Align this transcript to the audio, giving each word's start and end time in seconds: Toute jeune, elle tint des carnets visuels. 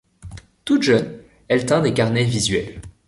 Toute 0.65 0.81
jeune, 0.81 1.19
elle 1.47 1.67
tint 1.67 1.79
des 1.79 1.93
carnets 1.93 2.23
visuels. 2.23 2.81